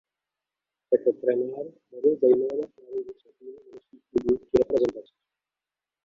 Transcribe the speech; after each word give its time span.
Jako 0.93 1.11
trenér 1.13 1.65
vedl 1.91 2.15
zejména 2.21 2.67
mládežnické 2.79 3.29
týmy 3.39 3.51
německých 3.69 4.01
klubů 4.11 4.37
či 4.37 4.49
reprezentací. 4.59 5.13